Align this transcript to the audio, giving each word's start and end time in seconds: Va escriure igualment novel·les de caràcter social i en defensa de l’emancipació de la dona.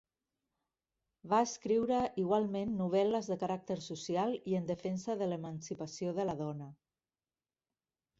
Va 1.33 1.41
escriure 1.47 1.99
igualment 2.21 2.71
novel·les 2.79 3.29
de 3.33 3.37
caràcter 3.43 3.77
social 3.89 4.33
i 4.53 4.57
en 4.61 4.65
defensa 4.71 5.17
de 5.21 5.27
l’emancipació 5.29 6.15
de 6.21 6.27
la 6.31 6.35
dona. 6.41 6.71